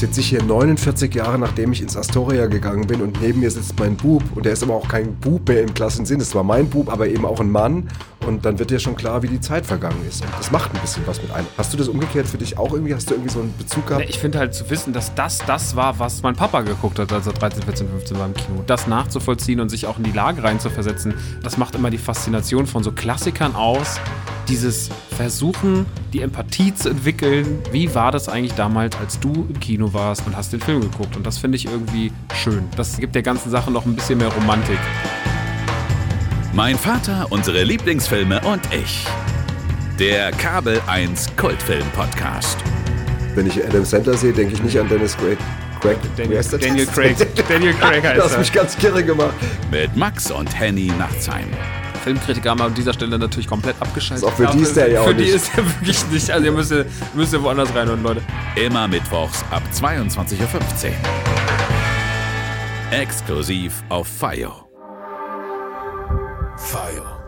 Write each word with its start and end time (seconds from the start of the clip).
sitze 0.00 0.20
ich 0.20 0.30
hier 0.30 0.42
49 0.42 1.14
Jahre, 1.14 1.38
nachdem 1.38 1.72
ich 1.72 1.82
ins 1.82 1.96
Astoria 1.96 2.46
gegangen 2.46 2.86
bin 2.86 3.02
und 3.02 3.20
neben 3.20 3.40
mir 3.40 3.50
sitzt 3.50 3.78
mein 3.78 3.96
Bub 3.96 4.22
und 4.34 4.46
der 4.46 4.54
ist 4.54 4.62
aber 4.62 4.74
auch 4.74 4.88
kein 4.88 5.14
Bub 5.16 5.46
mehr 5.46 5.62
im 5.62 5.74
klassischen 5.74 6.06
Sinn. 6.06 6.20
Es 6.20 6.34
war 6.34 6.42
mein 6.42 6.70
Bub, 6.70 6.90
aber 6.90 7.06
eben 7.06 7.26
auch 7.26 7.38
ein 7.38 7.50
Mann 7.50 7.88
und 8.26 8.44
dann 8.44 8.58
wird 8.58 8.70
dir 8.70 8.78
schon 8.78 8.96
klar, 8.96 9.22
wie 9.22 9.28
die 9.28 9.40
Zeit 9.40 9.66
vergangen 9.66 10.00
ist. 10.08 10.22
Und 10.22 10.30
das 10.38 10.50
macht 10.50 10.74
ein 10.74 10.80
bisschen 10.80 11.06
was 11.06 11.20
mit 11.20 11.30
einem. 11.32 11.46
Hast 11.58 11.72
du 11.72 11.76
das 11.76 11.88
umgekehrt 11.88 12.26
für 12.26 12.38
dich 12.38 12.56
auch 12.56 12.72
irgendwie? 12.72 12.94
Hast 12.94 13.10
du 13.10 13.14
irgendwie 13.14 13.32
so 13.32 13.40
einen 13.40 13.54
Bezug 13.58 13.86
gehabt? 13.86 14.06
Ich 14.08 14.18
finde 14.18 14.38
halt 14.38 14.54
zu 14.54 14.68
wissen, 14.70 14.92
dass 14.94 15.14
das 15.14 15.38
das 15.46 15.76
war, 15.76 15.98
was 15.98 16.22
mein 16.22 16.34
Papa 16.34 16.62
geguckt 16.62 16.98
hat, 16.98 17.12
als 17.12 17.26
er 17.26 17.34
13, 17.34 17.62
14, 17.62 17.88
15 17.88 18.18
war 18.18 18.26
im 18.26 18.34
Kino. 18.34 18.62
Das 18.66 18.86
nachzuvollziehen 18.86 19.60
und 19.60 19.68
sich 19.68 19.86
auch 19.86 19.98
in 19.98 20.04
die 20.04 20.12
Lage 20.12 20.42
reinzuversetzen, 20.42 21.14
das 21.42 21.58
macht 21.58 21.74
immer 21.74 21.90
die 21.90 21.98
Faszination 21.98 22.66
von 22.66 22.82
so 22.82 22.92
Klassikern 22.92 23.54
aus. 23.54 24.00
Dieses 24.50 24.90
Versuchen, 25.16 25.86
die 26.12 26.22
Empathie 26.22 26.74
zu 26.74 26.88
entwickeln. 26.88 27.60
Wie 27.70 27.94
war 27.94 28.10
das 28.10 28.28
eigentlich 28.28 28.54
damals, 28.54 28.96
als 28.96 29.20
du 29.20 29.46
im 29.48 29.60
Kino 29.60 29.94
warst 29.94 30.26
und 30.26 30.36
hast 30.36 30.52
den 30.52 30.60
Film 30.60 30.80
geguckt? 30.80 31.16
Und 31.16 31.24
das 31.24 31.38
finde 31.38 31.54
ich 31.54 31.66
irgendwie 31.66 32.10
schön. 32.34 32.64
Das 32.76 32.98
gibt 32.98 33.14
der 33.14 33.22
ganzen 33.22 33.48
Sache 33.48 33.70
noch 33.70 33.86
ein 33.86 33.94
bisschen 33.94 34.18
mehr 34.18 34.26
Romantik. 34.26 34.78
Mein 36.52 36.76
Vater, 36.76 37.28
unsere 37.30 37.62
Lieblingsfilme 37.62 38.40
und 38.40 38.60
ich. 38.74 39.06
Der 40.00 40.32
Kabel 40.32 40.80
1 40.88 41.36
Kultfilm 41.36 41.86
Podcast. 41.94 42.58
Wenn 43.36 43.46
ich 43.46 43.64
Adam 43.64 43.84
Sandler 43.84 44.14
sehe, 44.14 44.32
denke 44.32 44.54
ich 44.54 44.62
nicht 44.64 44.80
an 44.80 44.88
Dennis 44.88 45.16
Quaid. 45.16 45.38
Craig. 45.80 45.96
Daniel, 46.16 46.42
Daniel 46.42 46.86
Craig. 46.86 47.16
Daniel 47.48 47.74
Craig 47.74 48.02
heißt 48.02 48.18
Du 48.18 48.22
hast 48.24 48.38
mich 48.38 48.52
ganz 48.52 48.76
kirre 48.76 49.04
gemacht. 49.04 49.34
Mit 49.70 49.96
Max 49.96 50.28
und 50.32 50.58
Henny 50.58 50.92
Nachtsheim. 50.98 51.46
Filmkritiker 52.00 52.50
haben 52.50 52.60
an 52.62 52.74
dieser 52.74 52.92
Stelle 52.92 53.18
natürlich 53.18 53.46
komplett 53.46 53.76
abgeschaltet. 53.80 54.26
Auch 54.26 54.32
für 54.32 54.46
die 54.46 54.60
ist 54.60 54.76
der 54.76 54.90
ja 54.90 55.00
auch 55.02 55.06
Für 55.06 55.14
die 55.14 55.24
nicht. 55.24 55.34
ist 55.34 55.50
er 55.56 55.64
wirklich 55.66 56.06
nicht. 56.10 56.30
Also 56.30 56.46
ihr 56.46 56.52
müsst, 56.52 56.72
ihr 56.72 56.86
müsst 57.14 57.32
ihr 57.32 57.42
woanders 57.42 57.74
reinhören, 57.74 58.02
Leute. 58.02 58.22
Immer 58.56 58.88
mittwochs 58.88 59.44
ab 59.50 59.62
22.15 59.74 60.38
Uhr. 60.40 60.92
Exklusiv 62.90 63.82
auf 63.88 64.08
FIO. 64.08 64.52
Fire. 66.56 67.19